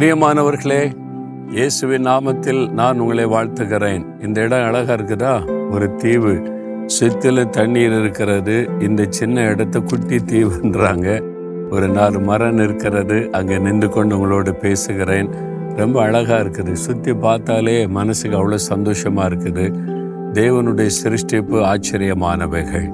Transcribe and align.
பிரியமானவர்களே 0.00 0.92
இயேசுவின் 1.50 2.06
நாமத்தில் 2.06 2.70
நான் 2.70 2.98
உங்களை 2.98 3.26
வாழ்த்துகிறேன். 3.26 4.24
இந்த 4.24 4.40
இடம் 4.40 4.62
அழகா 4.62 4.94
இருக்குதா? 4.94 5.50
ஒரு 5.70 5.94
தீவு. 5.94 6.52
சுத்தில 7.00 7.48
தண்ணீர் 7.48 8.00
இருக்கிறது. 8.00 8.68
இந்த 8.78 9.06
சின்ன 9.08 9.40
இடத்த 9.40 9.80
குட்டி 9.80 10.16
தீவுன்றாங்க. 10.16 11.22
ஒரு 11.70 11.88
நாலு 11.88 12.20
மரம் 12.20 12.58
இருக்கிறது. 12.58 13.28
அங்கே 13.32 13.58
நின்று 13.58 13.88
கொண்டு 13.88 14.16
உங்களோடு 14.18 14.54
பேசுகிறேன். 14.54 15.30
ரொம்ப 15.76 16.02
அழகா 16.02 16.36
இருக்குது. 16.36 16.72
சுத்தி 16.72 17.14
பார்த்தாலே 17.14 17.86
மனசுக்கு 17.86 18.38
அவ்வளோ 18.38 18.58
சந்தோஷமா 18.68 19.26
இருக்குது. 19.26 19.74
தேவனுடைய 20.32 20.90
சிருஷ்டிப்பு 21.04 21.74
ஆச்சரியமானவைகள். 21.74 22.88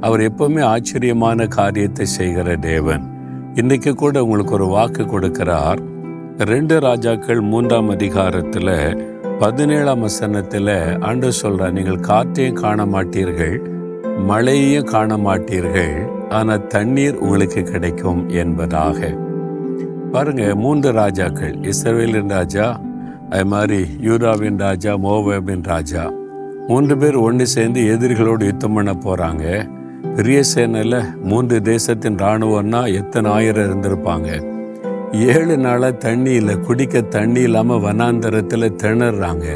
அவர் 0.00 0.20
எப்பவுமே 0.20 0.62
ஆச்சரியமான 0.62 1.46
காரியத்தை 1.46 2.06
செய்கிற 2.06 2.56
தேவன். 2.56 3.02
இன்னைக்கு 3.54 3.94
கூட 3.94 4.22
உங்களுக்கு 4.22 4.52
ஒரு 4.52 4.66
வாக்கு 4.66 5.02
கொடுக்கிறார். 5.02 5.94
ரெண்டு 6.44 6.78
ராஜாக்கள் 6.78 7.38
மூன்றாம் 7.40 7.88
அதிகாரத்தில் 7.88 8.70
பதினேழாம் 9.40 10.00
வசனத்தில் 10.00 10.72
ஆண்டு 11.00 11.28
சொல்கிறார் 11.32 11.72
நீங்கள் 11.72 12.00
காற்றையும் 12.00 12.54
காண 12.54 12.84
மாட்டீர்கள் 12.84 13.54
மழையையும் 14.26 14.84
காண 14.84 15.16
மாட்டீர்கள் 15.16 15.94
ஆனால் 16.28 16.66
தண்ணீர் 16.66 17.16
உங்களுக்கு 17.16 17.62
கிடைக்கும் 17.62 18.28
என்பதாக. 18.28 18.98
பாருங்க 20.12 20.54
மூன்று 20.54 20.90
ராஜாக்கள் 20.92 21.54
இஸ்ரவேலின் 21.72 22.30
ராஜா 22.30 22.66
அது 23.30 23.44
மாதிரி 23.44 23.80
யூராவின் 24.00 24.58
ராஜா 24.58 24.94
மோவாபின் 24.96 25.64
ராஜா 25.64 26.04
மூன்று 26.68 26.96
பேர் 26.96 27.16
ஒன்று 27.16 27.46
சேர்ந்து 27.46 27.80
எதிரிகளோடு 27.94 28.44
யுத்தம் 28.44 28.72
பண்ண 28.72 28.92
போகிறாங்க 28.92 29.46
பெரிய 30.16 30.40
சேனையில் 30.54 31.00
மூன்று 31.22 31.62
தேசத்தின் 31.62 32.20
இராணுவம்னா 32.22 32.82
எத்தனை 32.92 33.30
ஆயிரம் 33.30 33.66
இருந்திருப்பாங்க. 33.68 34.55
ஏழு 35.24 35.56
நாளாக 35.56 35.92
தண்ணி 35.92 36.30
இல்லை 36.30 36.54
குடிக்க 36.56 37.00
தண்ணி 37.00 37.40
இல்லாமல் 37.40 37.82
வனாந்தரத்தில் 37.84 38.74
திணறாங்க. 38.82 39.46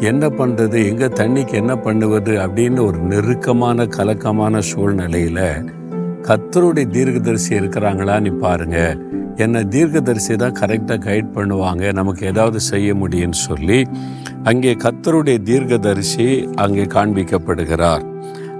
என்ன 0.00 0.28
பண்ணுறது 0.28 0.78
எங்கள் 0.90 1.16
தண்ணிக்கு 1.20 1.52
என்ன 1.52 1.76
பண்ணுவது? 1.76 2.32
அப்படின்னு 2.38 2.80
ஒரு 2.80 2.98
நெருக்கமான 2.98 3.86
கலக்கமான 3.86 4.60
சூழ்நிலையில் 4.60 5.72
கத்தருடைய 6.28 6.86
தீர்க்கதரிசி 6.90 7.54
இருக்கிறாங்களான்னு 7.54 8.32
பாருங்க. 8.38 8.78
என்னை 9.36 9.64
தீர்க்கதரிசி 9.64 10.36
தான் 10.36 10.58
கரெக்டாக 10.60 10.98
கைட் 11.06 11.34
பண்ணுவாங்க. 11.36 11.92
நமக்கு 11.92 12.26
ஏதாவது 12.26 12.60
செய்ய 12.60 12.94
முடியும்னு 12.94 13.40
சொல்லி 13.48 13.84
அங்கே 14.44 14.74
கத்தருடைய 14.74 15.38
தீர்க்கதரிசி 15.42 16.48
அங்கே 16.54 16.82
காண்பிக்கப்படுகிறார். 16.82 18.04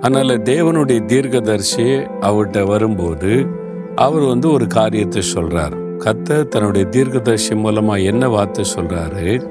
அதனால் 0.00 0.42
தேவனுடைய 0.42 1.00
தீர்க்கதரிசி 1.06 1.88
அவர்கிட்ட 2.20 2.66
வரும்போது 2.66 3.32
அவர் 3.94 4.24
வந்து 4.24 4.50
ஒரு 4.50 4.66
காரியத்தை 4.66 5.22
சொல்கிறார் 5.22 5.74
கத்த 5.98 6.48
தன்னுடைய 6.48 6.86
தீர்க்கதரிசி 6.86 7.54
மூலமா 7.54 8.04
என்ன 8.04 8.28
வார்த்தை 8.28 8.64
சொல்றாரு? 8.76 9.46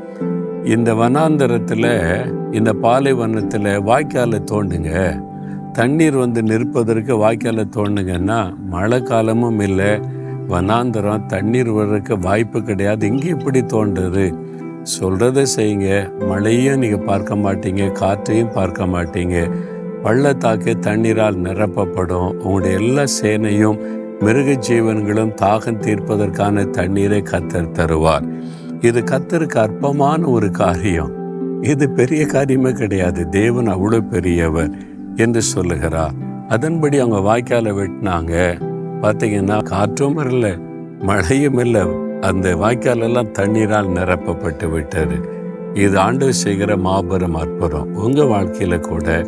இந்த 0.66 0.94
வனாந்தரத்துல 0.94 1.86
இந்த 2.54 2.74
பாலைவனத்துல 2.74 3.76
வாய்க்கால 3.84 4.40
தோண்டுங்க. 4.52 5.22
தண்ணீர் 5.72 6.16
வந்து 6.16 6.44
நிற்பதற்கு 6.44 7.18
வாய்க்கால 7.18 7.66
தோண்டுங்கன்னா 7.76 8.56
மழை 8.58 9.02
காலமும் 9.02 9.60
இல்லை 9.60 10.00
வனாந்தரம் 10.50 11.26
தண்ணீர் 11.26 11.70
வர்றதுக்கு 11.70 12.20
வாய்ப்பு 12.20 12.64
கிடையாது. 12.64 13.08
இங்கே 13.08 13.28
இப்படி 13.28 13.60
தோன்றுது? 13.62 14.36
சொல்றதை 15.00 15.46
செய்யுங்க. 15.58 16.20
மழையும் 16.28 16.80
நீங்க 16.80 16.98
பார்க்க 16.98 17.36
மாட்டீங்க 17.36 17.92
காற்றையும் 17.92 18.54
பார்க்க 18.54 18.86
மாட்டீங்க. 18.86 19.52
பள்ளத்தாக்கு 20.04 20.80
தண்ணீரால் 20.80 21.36
நிரப்பப்படும். 21.36 22.32
உங்களுடைய 22.34 22.78
எல்லா 22.78 23.04
சேனையும் 23.22 24.02
மிருக 24.24 24.52
ஜீவன்களும் 24.52 25.36
தாகம் 25.42 25.80
தீர்ப்பதற்கான 25.80 26.70
தண்ணீரை 26.70 27.22
கத்தர் 27.22 27.72
தருவார். 27.72 28.34
இது 28.82 29.02
கத்தருக்கு 29.02 29.58
அற்பமான 29.58 30.28
ஒரு 30.28 30.52
காரியம். 30.52 31.12
இது 31.64 31.90
பெரிய 31.90 32.26
காரியமே 32.26 32.72
கிடையாது. 32.72 33.30
தேவன் 33.30 33.68
அவ்வளவு 33.68 34.04
பெரியவர் 34.04 34.72
என்று 35.16 35.42
சொல்லுகிறார். 35.42 36.12
அதன்படி 36.48 36.98
அவங்க 37.00 37.20
வாய்க்கால 37.20 37.74
வெட்டினாங்க. 37.74 38.62
பார்த்தீங்கன்னா 39.02 39.64
காற்றும் 39.64 40.18
வரல 40.18 40.62
மழையும் 41.00 41.58
இல்லை. 41.58 41.82
அந்த 42.22 42.56
வாய்க்கால் 42.56 43.00
எல்லாம் 43.00 43.32
தண்ணீரால் 43.32 43.88
நிரப்பப்பட்டு 43.88 44.72
விட்டது. 44.72 45.16
இது 45.74 46.00
ஆண்டு 46.00 46.34
செய்கிற 46.34 46.78
மாபெரும் 46.78 47.36
அற்புதம். 47.36 47.96
உங்க 47.96 48.24
வாழ்க்கையில 48.24 48.80
கூட 48.80 49.28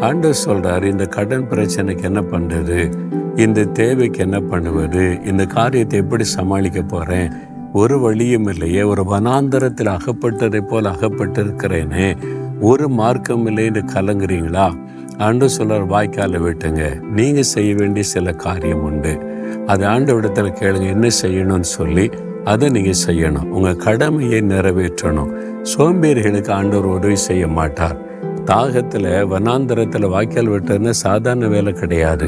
ஆண்டவர் 0.00 0.38
சொல்றாரு 0.46 0.82
இந்த 0.82 1.04
கடன் 1.04 1.48
பிரச்சனைக்கு 1.50 2.02
என்ன 2.02 2.20
பண்றது? 2.20 2.92
இந்த 3.36 3.64
தேவைக்கு 3.64 4.18
என்ன 4.18 4.40
பண்ணுவது? 4.40 5.18
இந்த 5.24 5.44
காரியத்தை 5.44 5.98
எப்படி 5.98 6.24
சமாளிக்க 6.24 6.82
போறேன்? 6.82 7.32
ஒரு 7.72 8.00
வழியும் 8.00 8.46
இல்லையே 8.46 8.82
ஒரு 8.82 9.02
வனாந்தரத்தில் 9.02 9.96
அகப்பட்டதை 9.96 10.60
போல் 10.60 10.84
அகப்பட்டிருக்கிறேனே. 10.84 12.16
ஒரு 12.60 12.88
மார்க்கம் 12.88 13.46
இல்லைன்னு 13.46 13.82
கலங்குறீங்களா? 13.94 14.76
ஆண்டு 15.18 15.46
சொல்றார் 15.46 15.86
வாய்க்கால 15.86 16.38
விட்டுங்க. 16.38 17.00
நீங்க 17.00 17.42
செய்ய 17.42 17.74
வேண்டிய 17.74 18.04
சில 18.04 18.32
காரியம் 18.32 18.82
உண்டு. 18.82 19.20
அது 19.66 19.86
ஆண்டு 19.86 20.20
இடத்துல 20.20 20.54
கேளுங்க 20.60 20.86
என்ன 20.86 21.08
செய்யணும்னு 21.22 21.60
சொல்லி 21.60 22.10
அதை 22.44 22.68
நீங்க 22.68 22.90
செய்யணும். 23.06 23.44
உங்க 23.44 23.74
கடமையை 23.74 24.40
நிறைவேற்றணும். 24.40 25.32
சோம்பேறிகளுக்கு 25.76 26.50
ஆண்டவர் 26.50 26.86
உதவி 26.86 27.16
செய்ய 27.16 27.48
மாட்டார். 27.48 28.13
தாகத்தில் 28.50 29.12
வனாந்தரத்தில் 29.32 30.06
வாய்க்கால் 30.14 30.50
வெட்டுறதுன்னு 30.52 30.92
சாதாரண 31.04 31.46
வேலை 31.54 31.72
கிடையாது. 31.72 32.26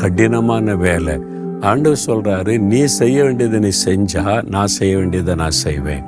கடினமான 0.00 0.76
வேலை. 0.84 1.16
ஆண்டவர் 1.70 2.04
சொல்றாரு 2.06 2.52
நீ 2.70 2.80
செய்ய 2.98 3.24
வேண்டியதை 3.24 3.58
நீ 3.58 3.72
செஞ்சால் 3.86 4.44
நான் 4.54 4.72
செய்ய 4.78 4.96
வேண்டியதை 4.96 5.34
நான் 5.34 5.56
செய்வேன். 5.64 6.04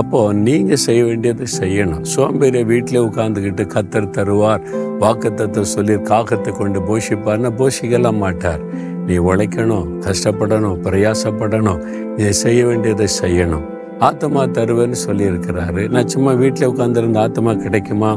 அப்போ 0.00 0.20
நீங்கள் 0.46 0.82
செய்ய 0.84 1.00
வேண்டியதை 1.04 1.46
செய்யணும். 1.60 2.04
சோம்பேறிய 2.14 2.62
வீட்டிலே 2.70 3.00
உட்காந்துக்கிட்டு 3.08 3.64
கத்தர் 3.74 4.08
தருவார் 4.10 4.64
வாக்குத்தத்தை 5.02 5.62
சொல்லி 5.74 5.96
காகத்தை 6.12 6.52
கொண்டு 6.60 6.80
போஷிப்பார்னா 6.88 7.52
போஷிக்கலாம் 7.60 8.22
மாட்டார். 8.24 8.64
நீ 9.06 9.16
உழைக்கணும் 9.28 9.88
கஷ்டப்படணும் 10.06 10.80
பிரயாசப்படணும் 10.86 11.82
நீ 12.16 12.28
செய்ய 12.44 12.60
வேண்டியதை 12.66 13.08
செய்யணும். 13.22 13.66
ஆத்மா 13.98 14.42
தருவேன்னு 14.56 14.98
சொல்லியிருக்கிறாரு. 15.06 15.82
நான் 15.88 16.12
சும்மா 16.14 16.32
வீட்டில் 16.32 16.70
உட்காந்துருந்த 16.72 17.18
ஆத்மா 17.26 17.52
கிடைக்குமா? 17.54 18.12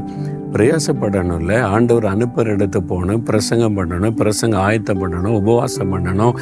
பிரயாசப்படணும்ல. 0.54 1.62
ஆண்டவர் 1.62 2.06
அனுப்புகிற 2.06 2.56
இடத்து 2.56 2.78
போகணும் 2.78 3.24
பிரசங்கம் 3.24 3.78
பண்ணணும் 3.78 4.16
பிரசங்கம் 4.22 4.62
ஆயத்தம் 4.62 5.02
பண்ணணும் 5.02 5.36
உபவாசம் 5.42 5.92
பண்ணணும் 5.94 6.38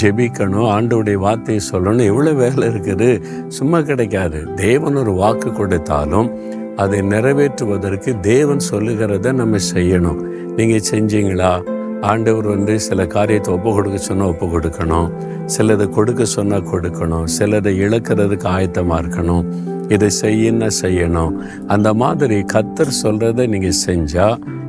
ஜெபிக்கணும் 0.00 0.68
ஆண்டோடைய 0.74 1.14
வார்த்தையை 1.14 1.62
சொல்லணும். 1.72 2.04
எவ்வளோ 2.04 2.32
வேலை 2.32 2.68
இருக்குது? 2.68 3.08
சும்மா 3.48 3.80
கிடைக்காது. 3.80 4.54
தேவன் 4.54 4.94
ஒரு 4.94 5.12
வாக்கு 5.12 5.52
கொடுத்தாலும் 5.52 6.30
அதை 6.76 7.00
நிறைவேற்றுவதற்கு 7.02 8.20
தேவன் 8.20 8.60
சொல்லுகிறத 8.72 9.32
நம்ம 9.32 9.56
செய்யணும். 9.74 10.20
நீங்கள் 10.56 10.86
செஞ்சீங்களா? 10.90 11.52
ஆண்டவர் 12.00 12.46
வந்து 12.46 12.80
சில 12.80 13.06
காரியத்தை 13.06 13.54
ஒப்பு 13.54 13.70
கொடுக்க 13.72 13.98
சொன்னால் 13.98 14.28
ஒப்பு 14.28 14.46
கொடுக்கணும். 14.46 15.08
சிலதை 15.56 15.88
கொடுக்க 15.88 16.24
சொன்னால் 16.24 16.68
கொடுக்கணும். 16.72 17.26
சிலதை 17.38 17.72
இழக்கிறதுக்கு 17.84 18.46
ஆயத்தமாக 18.56 19.00
இருக்கணும். 19.02 19.44
இதை 19.88 20.10
செய்யணும் 20.22 20.78
செய்யணும்? 20.82 21.34
அந்த 21.66 21.94
மாதிரி 21.94 22.38
கத்தர் 22.54 22.98
சொல்கிறத 23.02 23.46
நீங்க 23.46 23.72
செஞ்சா 23.86 24.28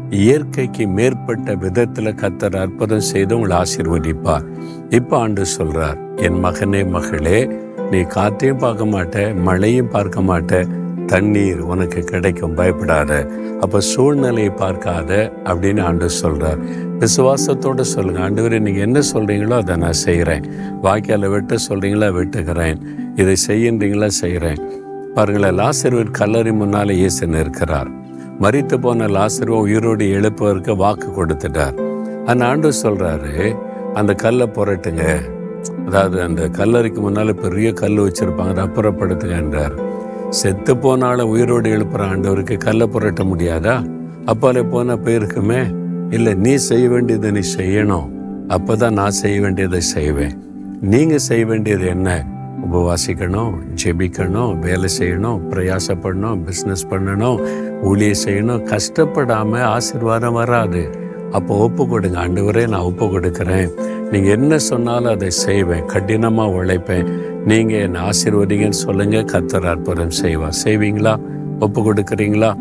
இயற்கைக்கு 0.09 0.87
மேற்பட்ட 0.87 1.55
விதத்துல 1.55 2.13
கத்தர் 2.21 2.55
அற்புதம் 2.55 3.07
செய்து 3.11 3.35
உங்களை 3.35 3.55
ஆசீர்வதிப்பார். 3.57 4.45
இப்ப 4.89 5.17
ஆண்டு 5.17 5.45
சொல்றார் 5.57 5.97
என் 6.15 6.39
மகனே 6.45 6.89
மகளே 6.89 7.39
நீ 7.91 8.01
காற்றையும் 8.01 8.57
பார்க்க 8.57 8.85
மாட்ட 8.85 9.35
மழையும் 9.35 9.89
பார்க்க 9.89 10.21
மாட்ட 10.21 10.61
தண்ணீர் 11.05 11.59
உனக்கு 11.59 11.99
கிடைக்கும் 12.03 12.53
பயப்படாத. 12.53 13.11
அப்ப 13.61 13.79
சூழ்நிலையை 13.79 14.49
பார்க்காத 14.49 15.31
அப்படின்னு 15.45 15.81
ஆண்டு 15.81 16.09
சொல்றார். 16.21 16.59
விசுவாசத்தோட 16.99 17.81
சொல்லுங்க 17.81 18.19
ஆண்டவரே 18.25 18.59
நீங்க 18.59 18.79
என்ன 18.79 18.99
சொல்றீங்களோ 19.13 19.55
அதை 19.57 19.75
நான் 19.75 20.01
செய்கிறேன் 20.05 20.45
வாய்க்கால 20.83 21.29
வெட்ட 21.29 21.55
சொல்றீங்களா 21.69 22.09
விட்டுக்கிறேன் 22.17 22.79
இதை 23.15 23.35
செய்யுன்றீங்களா 23.47 24.07
செய்கிறேன் 24.07 24.61
பாருங்களேன் 25.19 25.57
லாசருவின் 25.59 26.11
கல்லறை 26.17 26.51
முன்னால் 26.59 26.91
இயேசு 26.99 27.23
நிற்கிறார். 27.31 27.89
மறித்து 28.43 28.75
போன 28.83 29.07
லாசருவை 29.15 29.57
உயிரோடு 29.65 30.05
எழுப்பதற்கு 30.17 30.73
வாக்கு 30.81 31.07
கொடுத்துட்டார். 31.17 31.75
அந்த 32.29 32.43
ஆண்டு 32.49 32.69
சொல்கிறாரு 32.83 33.33
அந்த 33.99 34.11
கல்லை 34.23 34.47
புரட்டுங்க. 34.57 35.03
அதாவது 35.87 36.17
அந்த 36.27 36.41
கல்லறைக்கு 36.59 37.01
முன்னால் 37.05 37.33
பெரிய 37.43 37.69
கல் 37.81 37.99
வச்சுருப்பாங்க 38.05 38.53
அதை 38.55 38.63
அப்புறப்படுத்துங்கன்றார் 38.67 39.75
செத்து 40.39 40.73
போனால 40.85 41.25
உயிரோடு 41.33 41.69
எழுப்புற 41.75 42.01
ஆண்டவருக்கு 42.13 42.57
கல்லை 42.67 42.87
புரட்ட 42.95 43.23
முடியாதா? 43.33 43.75
அப்பாலே 44.33 44.63
போன 44.73 44.97
போயிருக்குமே 45.05 45.61
இல்லை 46.17 46.33
நீ 46.45 46.55
செய்ய 46.69 46.87
வேண்டியதை 46.89 47.31
நீ 47.37 47.45
செய்யணும். 47.59 48.09
அப்போ 48.55 48.75
தான் 48.75 48.99
நான் 49.01 49.19
செய்ய 49.21 49.37
வேண்டியதை 49.41 49.81
செய்வேன். 49.95 50.35
நீங்கள் 50.93 51.25
செய்ய 51.29 51.45
வேண்டியது 51.45 51.87
என்ன? 51.95 52.09
உபவாசிக்கணும் 52.69 53.53
ஜெபிக்கணும் 53.83 54.59
வேலை 54.59 54.89
செய்யணும் 54.99 55.39
பிரயாசப்படணும் 55.51 56.41
பிஸ்னஸ் 56.47 56.85
பண்ணணும் 56.89 57.37
ஊழியை 57.83 58.15
செய்யணும். 58.25 58.63
கஷ்டப்படாமல் 58.63 59.67
ஆசீர்வாதம் 59.75 60.33
வராது. 60.33 60.83
அப்போ 61.31 61.55
ஒப்பு 61.55 61.87
கொடுங்க. 61.87 62.17
ஆண்டவரே 62.25 62.67
நான் 62.67 62.87
ஒப்பு 62.91 63.05
கொடுக்குறேன். 63.05 63.69
நீங்கள் 64.11 64.31
என்ன 64.31 64.57
சொன்னாலும் 64.57 65.11
அதை 65.11 65.29
செய்வேன். 65.29 65.85
கடினமாக 65.85 66.55
உழைப்பேன். 66.59 67.09
நீங்கள் 67.45 67.79
என்னை 67.79 68.01
ஆசீர்வதிங்கன்னு 68.01 68.83
சொல்லுங்கள் 68.85 69.29
கத்தர் 69.33 69.67
அற்புதம் 69.73 70.15
செய்வா 70.21 70.49
செய்வீங்களா? 70.65 71.13
ஒப்பு 71.59 71.79
கொடுக்குறீங்களா? 71.81 72.51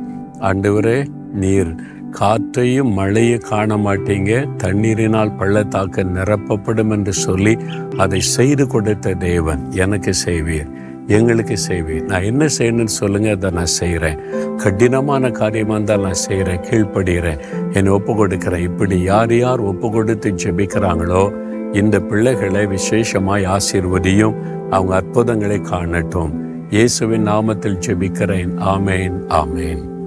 ஆண்டவரே 0.40 0.98
நீர் 1.34 1.70
காற்றையும் 2.10 2.92
மழையை 2.92 3.38
காண 3.38 3.76
மாட்டீங்க 3.76 4.56
தண்ணீரினால் 4.56 5.36
பள்ளத்தாக்க 5.36 6.02
நிரப்பப்படும் 6.02 6.90
என்று 6.90 7.12
சொல்லி 7.12 7.58
அதை 7.96 8.20
செய்து 8.20 8.66
கொடுத்த 8.66 9.14
தேவன் 9.14 9.72
எனக்கு 9.72 10.12
செய்வீர் 10.24 10.68
எங்களுக்கு 11.06 11.56
செய்வீர். 11.68 12.02
நான் 12.02 12.22
என்ன 12.22 12.46
செய்யணும்னு 12.58 12.84
சொல்லுங்க 12.84 13.30
அதை 13.30 13.50
நான் 13.50 13.66
செய்கிறேன் 13.66 14.18
கடினமான 14.56 15.30
காரியமாக 15.30 15.74
இருந்தால் 15.74 16.00
நான் 16.00 16.12
செய்கிறேன் 16.12 16.60
கீழ்ப்படுகிறேன். 16.70 17.38
என்னை 17.72 17.92
ஒப்பு 17.92 18.14
கொடுக்கிறேன் 18.14 18.62
இப்படி 18.62 19.02
யார் 19.02 19.34
யார் 19.34 19.60
ஒப்பு 19.60 19.90
கொடுத்து 19.90 20.30
ஜெபிக்கிறாங்களோ 20.30 21.32
இந்த 21.72 22.00
பிள்ளைகளை 22.00 22.66
விசேஷமாய் 22.66 23.44
ஆசீர்வதியும் 23.44 24.36
அவங்க 24.70 24.94
அற்புதங்களை 24.94 25.60
காணட்டும். 25.60 26.32
இயேசுவின் 26.70 27.26
நாமத்தில் 27.26 27.80
ஜெபிக்கிறேன். 27.86 28.52
ஆமேன் 28.58 29.16
ஆமேன். 29.28 29.97